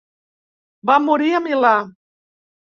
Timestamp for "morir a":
1.09-1.43